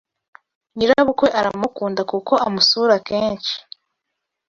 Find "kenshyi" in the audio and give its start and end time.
3.07-3.55